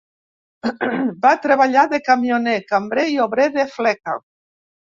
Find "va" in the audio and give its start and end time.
1.25-1.33